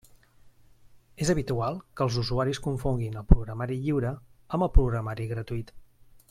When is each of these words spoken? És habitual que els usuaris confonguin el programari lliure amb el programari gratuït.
És 1.25 1.29
habitual 1.33 1.77
que 1.99 2.03
els 2.07 2.17
usuaris 2.21 2.61
confonguin 2.69 3.19
el 3.21 3.27
programari 3.35 3.77
lliure 3.85 4.15
amb 4.59 4.67
el 4.69 4.73
programari 4.79 5.29
gratuït. 5.35 5.73